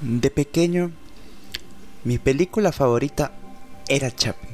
De 0.00 0.30
pequeño, 0.30 0.92
mi 2.04 2.18
película 2.18 2.70
favorita 2.70 3.32
era 3.88 4.14
Chappie. 4.14 4.50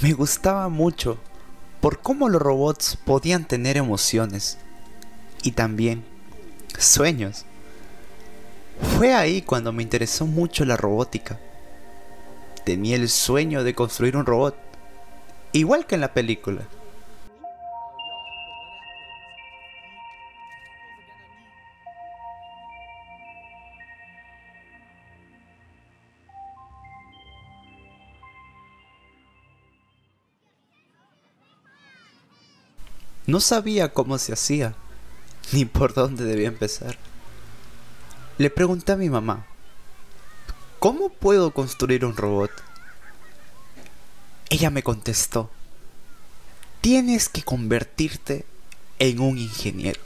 Me 0.00 0.12
gustaba 0.14 0.68
mucho 0.68 1.18
por 1.80 2.00
cómo 2.00 2.28
los 2.28 2.42
robots 2.42 2.96
podían 3.04 3.46
tener 3.46 3.76
emociones 3.76 4.58
y 5.42 5.52
también 5.52 6.04
sueños. 6.78 7.44
Fue 8.96 9.14
ahí 9.14 9.42
cuando 9.42 9.72
me 9.72 9.82
interesó 9.82 10.26
mucho 10.26 10.64
la 10.64 10.76
robótica. 10.76 11.38
Tenía 12.64 12.96
el 12.96 13.08
sueño 13.08 13.62
de 13.62 13.74
construir 13.74 14.16
un 14.16 14.26
robot, 14.26 14.56
igual 15.52 15.86
que 15.86 15.94
en 15.94 16.00
la 16.00 16.14
película. 16.14 16.66
No 33.26 33.40
sabía 33.40 33.92
cómo 33.92 34.18
se 34.18 34.32
hacía, 34.32 34.74
ni 35.52 35.64
por 35.64 35.94
dónde 35.94 36.24
debía 36.24 36.48
empezar. 36.48 36.98
Le 38.38 38.50
pregunté 38.50 38.92
a 38.92 38.96
mi 38.96 39.10
mamá, 39.10 39.46
¿cómo 40.78 41.10
puedo 41.10 41.52
construir 41.52 42.04
un 42.04 42.16
robot? 42.16 42.50
Ella 44.48 44.70
me 44.70 44.82
contestó, 44.82 45.50
tienes 46.80 47.28
que 47.28 47.42
convertirte 47.42 48.46
en 48.98 49.20
un 49.20 49.38
ingeniero. 49.38 50.00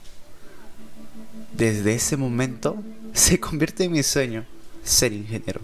Desde 1.52 1.94
ese 1.94 2.16
momento 2.16 2.82
se 3.12 3.38
convierte 3.38 3.84
en 3.84 3.92
mi 3.92 4.02
sueño 4.02 4.44
ser 4.82 5.12
ingeniero. 5.12 5.60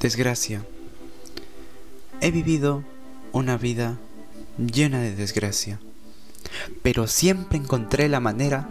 Desgracia. 0.00 0.64
He 2.24 2.30
vivido 2.30 2.84
una 3.32 3.58
vida 3.58 3.98
llena 4.56 5.00
de 5.00 5.12
desgracia, 5.12 5.80
pero 6.80 7.08
siempre 7.08 7.58
encontré 7.58 8.08
la 8.08 8.20
manera 8.20 8.68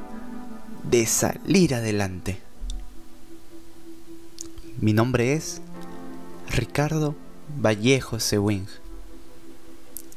de 0.89 1.05
salir 1.05 1.75
adelante. 1.75 2.39
Mi 4.79 4.93
nombre 4.93 5.33
es 5.33 5.59
Ricardo 6.49 7.13
Vallejo 7.61 8.21
Sewing 8.21 8.67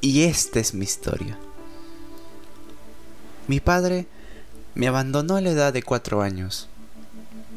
y 0.00 0.22
esta 0.22 0.60
es 0.60 0.72
mi 0.72 0.84
historia. 0.84 1.36
Mi 3.48 3.58
padre 3.58 4.06
me 4.76 4.86
abandonó 4.86 5.34
a 5.34 5.40
la 5.40 5.50
edad 5.50 5.72
de 5.72 5.82
cuatro 5.82 6.22
años. 6.22 6.68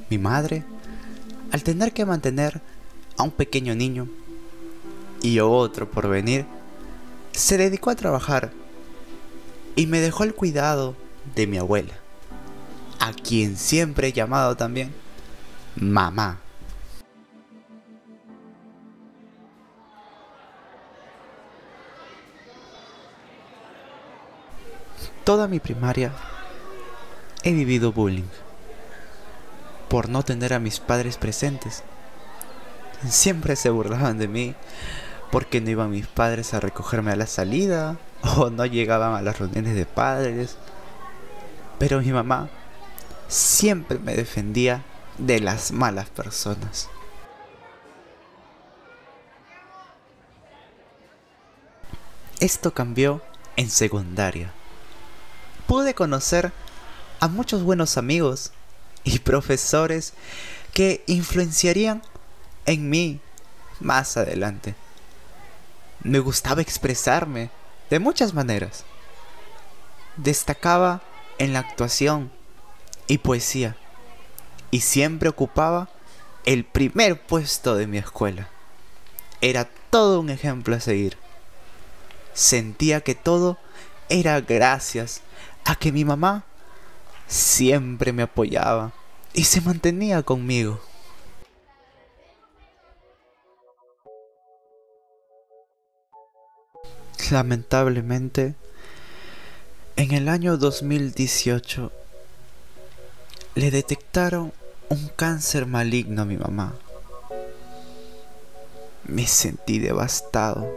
Mi 0.09 0.17
madre, 0.17 0.63
al 1.51 1.61
tener 1.61 1.93
que 1.93 2.03
mantener 2.03 2.61
a 3.15 3.21
un 3.21 3.29
pequeño 3.29 3.75
niño, 3.75 4.07
y 5.21 5.39
otro 5.39 5.89
por 5.89 6.07
venir, 6.07 6.45
se 7.31 7.57
dedicó 7.57 7.89
a 7.89 7.95
trabajar 7.95 8.51
y 9.75 9.85
me 9.85 9.99
dejó 9.99 10.23
el 10.23 10.33
cuidado 10.33 10.95
de 11.35 11.47
mi 11.47 11.57
abuela, 11.57 11.93
a 12.99 13.13
quien 13.13 13.57
siempre 13.57 14.07
he 14.07 14.13
llamado 14.13 14.55
también 14.57 14.93
mamá. 15.75 16.39
Toda 25.23 25.47
mi 25.47 25.59
primaria 25.59 26.13
he 27.43 27.51
vivido 27.51 27.91
bullying 27.91 28.29
por 29.89 30.09
no 30.09 30.23
tener 30.23 30.53
a 30.53 30.59
mis 30.59 30.79
padres 30.79 31.17
presentes. 31.17 31.83
Siempre 33.09 33.55
se 33.55 33.69
burlaban 33.69 34.17
de 34.17 34.27
mí 34.27 34.55
porque 35.31 35.61
no 35.61 35.69
iban 35.69 35.91
mis 35.91 36.07
padres 36.07 36.53
a 36.53 36.59
recogerme 36.59 37.11
a 37.11 37.15
la 37.15 37.27
salida 37.27 37.97
o 38.37 38.49
no 38.49 38.65
llegaban 38.65 39.13
a 39.13 39.21
las 39.21 39.39
reuniones 39.39 39.75
de 39.75 39.85
padres. 39.85 40.57
Pero 41.79 42.01
mi 42.01 42.11
mamá 42.11 42.49
siempre 43.27 43.99
me 43.99 44.15
defendía 44.15 44.83
de 45.17 45.39
las 45.39 45.71
malas 45.71 46.09
personas. 46.09 46.89
Esto 52.39 52.73
cambió 52.73 53.21
en 53.55 53.69
secundaria. 53.69 54.53
Pude 55.65 55.95
conocer 55.95 56.51
a 57.19 57.27
muchos 57.27 57.63
buenos 57.63 57.97
amigos 57.97 58.51
y 59.03 59.19
profesores 59.19 60.13
que 60.71 61.03
influenciarían 61.07 62.03
en 62.67 62.89
mí 62.89 63.19
más 63.79 64.17
adelante 64.17 64.75
me 66.03 66.19
gustaba 66.19 66.61
expresarme 66.61 67.49
de 67.89 67.99
muchas 67.99 68.33
maneras. 68.33 68.85
Destacaba 70.15 71.01
en 71.37 71.53
la 71.53 71.59
actuación 71.59 72.31
y 73.07 73.19
poesía 73.19 73.75
y 74.71 74.81
siempre 74.81 75.29
ocupaba 75.29 75.89
el 76.45 76.65
primer 76.65 77.21
puesto 77.21 77.75
de 77.75 77.87
mi 77.87 77.97
escuela. 77.97 78.49
Era 79.41 79.69
todo 79.89 80.19
un 80.19 80.29
ejemplo 80.29 80.75
a 80.75 80.79
seguir. 80.79 81.17
Sentía 82.33 83.01
que 83.01 83.15
todo 83.15 83.57
era 84.09 84.41
gracias 84.41 85.21
a 85.65 85.75
que 85.75 85.91
mi 85.91 86.05
mamá 86.05 86.43
siempre 87.27 88.13
me 88.13 88.23
apoyaba 88.23 88.93
y 89.33 89.43
se 89.43 89.61
mantenía 89.61 90.23
conmigo. 90.23 90.79
Lamentablemente, 97.31 98.55
en 99.97 100.13
el 100.13 100.29
año 100.29 100.55
2018 100.55 101.91
le 103.55 103.71
detectaron 103.71 104.53
un 104.87 105.09
cáncer 105.09 105.65
maligno 105.65 106.21
a 106.21 106.25
mi 106.25 106.37
mamá. 106.37 106.75
Me 109.03 109.27
sentí 109.27 109.79
devastado. 109.79 110.71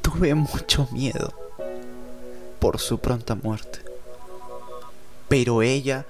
Tuve 0.00 0.34
mucho 0.34 0.86
miedo 0.92 1.32
por 2.60 2.78
su 2.78 2.98
pronta 2.98 3.34
muerte. 3.34 3.80
Pero 5.28 5.62
ella 5.62 6.06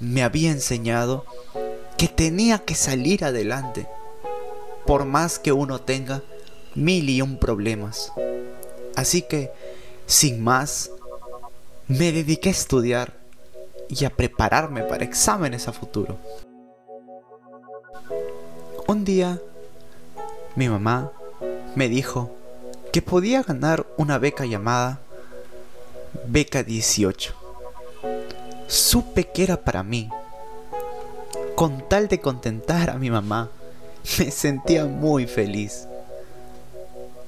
me 0.00 0.22
había 0.22 0.50
enseñado 0.50 1.24
que 1.96 2.08
tenía 2.08 2.58
que 2.58 2.74
salir 2.74 3.24
adelante, 3.24 3.86
por 4.86 5.06
más 5.06 5.38
que 5.38 5.52
uno 5.52 5.80
tenga 5.80 6.22
mil 6.74 7.08
y 7.08 7.22
un 7.22 7.38
problemas. 7.38 8.12
Así 8.96 9.22
que, 9.22 9.50
sin 10.06 10.42
más, 10.42 10.90
me 11.86 12.12
dediqué 12.12 12.48
a 12.48 12.52
estudiar 12.52 13.14
y 13.88 14.04
a 14.04 14.10
prepararme 14.10 14.82
para 14.82 15.04
exámenes 15.04 15.68
a 15.68 15.72
futuro. 15.72 16.18
Un 18.86 19.04
día, 19.04 19.40
mi 20.56 20.68
mamá 20.68 21.12
me 21.74 21.88
dijo 21.88 22.30
que 22.92 23.02
podía 23.02 23.42
ganar 23.42 23.86
una 23.96 24.18
beca 24.18 24.44
llamada 24.46 25.00
Beca 26.26 26.62
18. 26.62 27.34
Supe 28.66 29.28
que 29.28 29.44
era 29.44 29.58
para 29.58 29.82
mí. 29.82 30.08
Con 31.54 31.88
tal 31.88 32.08
de 32.08 32.20
contentar 32.20 32.90
a 32.90 32.98
mi 32.98 33.10
mamá, 33.10 33.50
me 34.18 34.30
sentía 34.30 34.84
muy 34.86 35.26
feliz. 35.26 35.86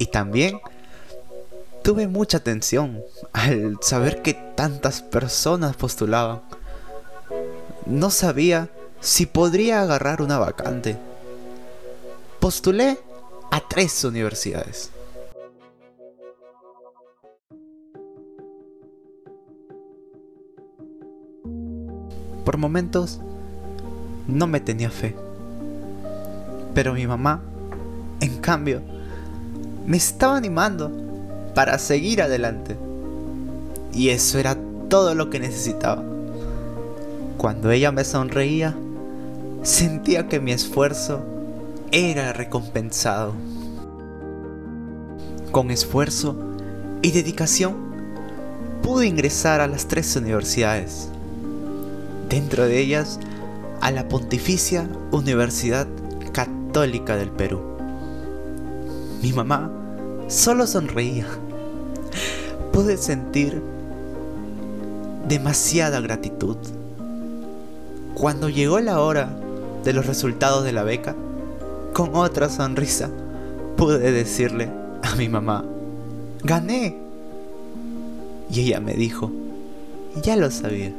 Y 0.01 0.07
también 0.07 0.59
tuve 1.85 2.09
mucha 2.09 2.41
tensión 2.41 3.03
al 3.35 3.77
saber 3.83 4.23
que 4.23 4.33
tantas 4.33 5.03
personas 5.03 5.77
postulaban. 5.77 6.41
No 7.85 8.09
sabía 8.09 8.71
si 9.01 9.27
podría 9.27 9.83
agarrar 9.83 10.23
una 10.23 10.39
vacante. 10.39 10.97
Postulé 12.41 12.99
a 13.51 13.61
tres 13.69 14.03
universidades. 14.03 14.91
Por 22.47 22.57
momentos 22.57 23.21
no 24.27 24.47
me 24.47 24.61
tenía 24.61 24.91
fe. 24.91 25.15
Pero 26.75 26.95
mi 26.95 27.07
mamá, 27.07 27.43
en 28.21 28.39
cambio, 28.39 28.81
me 29.91 29.97
estaba 29.97 30.37
animando 30.37 30.93
para 31.53 31.77
seguir 31.77 32.23
adelante. 32.23 32.77
Y 33.93 34.11
eso 34.11 34.39
era 34.39 34.57
todo 34.89 35.17
lo 35.17 35.31
que 35.31 35.41
necesitaba. 35.41 36.05
Cuando 37.37 37.73
ella 37.73 37.91
me 37.91 38.05
sonreía, 38.05 38.77
sentía 39.65 40.29
que 40.29 40.39
mi 40.39 40.53
esfuerzo 40.53 41.25
era 41.91 42.33
recompensado. 42.33 43.33
Con 45.51 45.73
esfuerzo, 45.73 46.37
y 47.03 47.11
dedicación, 47.11 47.75
pude 48.85 49.09
ingresar 49.09 49.61
a 49.61 49.67
las 49.67 49.89
tres 49.89 50.15
universidades. 50.15 51.09
Dentro 52.29 52.65
de 52.65 52.79
ellas, 52.79 53.19
a 53.81 53.91
la 53.91 54.07
Pontificia 54.07 54.89
Universidad 55.11 55.89
Católica 56.33 57.17
del 57.17 57.31
Perú. 57.31 57.61
Mi 59.21 59.33
mamá 59.33 59.79
solo 60.31 60.67
sonreía. 60.67 61.27
Pude 62.73 62.97
sentir 62.97 63.61
demasiada 65.29 66.01
gratitud. 66.01 66.57
Cuando 68.15 68.49
llegó 68.49 68.81
la 68.81 69.01
hora 69.01 69.29
de 69.85 69.93
los 69.93 70.07
resultados 70.07 70.65
de 70.65 70.73
la 70.73 70.85
beca, 70.85 71.17
con 71.93 72.15
otra 72.15 72.49
sonrisa 72.49 73.11
pude 73.77 74.13
decirle 74.13 74.71
a 75.03 75.17
mi 75.17 75.29
mamá, 75.29 75.65
gané. 76.45 76.97
Y 78.51 78.61
ella 78.61 78.81
me 78.81 78.95
dijo, 78.95 79.31
ya 80.23 80.37
lo 80.37 80.51
sabía. 80.51 80.95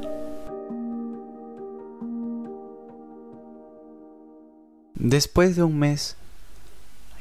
Después 4.96 5.56
de 5.56 5.64
un 5.64 5.80
mes 5.80 6.16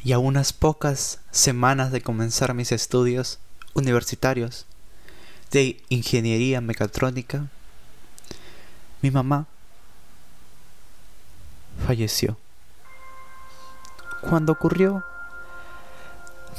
y 0.03 0.13
a 0.13 0.19
unas 0.19 0.53
pocas 0.53 1.21
semanas 1.31 1.93
de 1.93 2.01
comenzar 2.01 2.55
mis 2.55 2.73
estudios 2.73 3.39
universitarios 3.75 4.67
de 5.51 5.83
ingeniería 5.89 6.61
mecatrónica, 6.61 7.47
mi 9.03 9.11
mamá 9.11 9.47
falleció. 11.87 12.37
Cuando 14.21 14.53
ocurrió, 14.53 15.03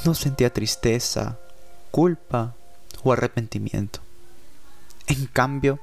no 0.04 0.14
sentía 0.14 0.52
tristeza, 0.52 1.38
culpa 1.90 2.54
o 3.02 3.12
arrepentimiento. 3.12 4.00
En 5.06 5.26
cambio, 5.26 5.80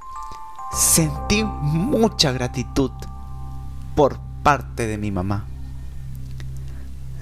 sentí 0.72 1.44
mucha 1.44 2.32
gratitud 2.32 2.90
por 3.94 4.18
parte 4.42 4.86
de 4.86 4.98
mi 4.98 5.10
mamá. 5.10 5.49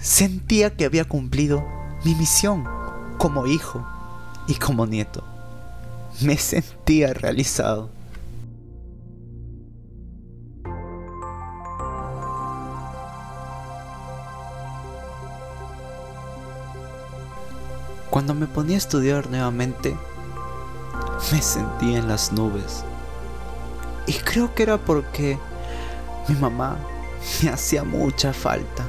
Sentía 0.01 0.77
que 0.77 0.85
había 0.85 1.05
cumplido 1.05 1.67
mi 2.05 2.15
misión 2.15 2.65
como 3.19 3.47
hijo 3.47 3.85
y 4.47 4.55
como 4.55 4.87
nieto. 4.87 5.25
Me 6.21 6.37
sentía 6.37 7.13
realizado. 7.15 7.91
Cuando 18.11 18.35
me 18.35 18.47
ponía 18.47 18.77
a 18.77 18.79
estudiar 18.79 19.29
nuevamente, 19.29 19.97
me 21.33 21.43
sentía 21.43 21.99
en 21.99 22.09
las 22.09 22.33
nubes. 22.33 22.85
Y 24.07 24.13
creo 24.15 24.55
que 24.55 24.63
era 24.63 24.79
porque 24.79 25.39
mi 26.29 26.37
mamá 26.37 26.79
me 27.43 27.51
hacía 27.51 27.85
mucha 27.85 28.33
falta. 28.33 28.85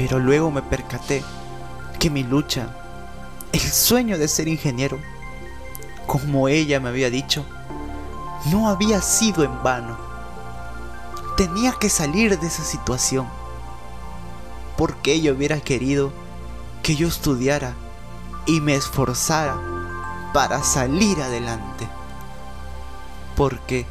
Pero 0.00 0.18
luego 0.18 0.50
me 0.50 0.62
percaté 0.62 1.22
que 1.98 2.08
mi 2.08 2.22
lucha, 2.22 2.74
el 3.52 3.60
sueño 3.60 4.16
de 4.16 4.28
ser 4.28 4.48
ingeniero, 4.48 4.98
como 6.06 6.48
ella 6.48 6.80
me 6.80 6.88
había 6.88 7.10
dicho, 7.10 7.44
no 8.50 8.70
había 8.70 9.02
sido 9.02 9.44
en 9.44 9.62
vano. 9.62 9.98
Tenía 11.36 11.72
que 11.72 11.90
salir 11.90 12.38
de 12.38 12.46
esa 12.46 12.64
situación. 12.64 13.28
Porque 14.78 15.12
ella 15.12 15.32
hubiera 15.32 15.60
querido 15.60 16.14
que 16.82 16.96
yo 16.96 17.06
estudiara 17.06 17.74
y 18.46 18.62
me 18.62 18.76
esforzara 18.76 19.60
para 20.32 20.64
salir 20.64 21.20
adelante. 21.20 21.86
Porque 23.36 23.84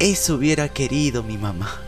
eso 0.00 0.34
hubiera 0.34 0.68
querido 0.68 1.22
mi 1.22 1.38
mamá. 1.38 1.87